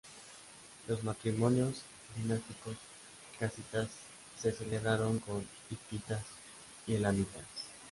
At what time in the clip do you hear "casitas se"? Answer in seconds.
3.39-4.51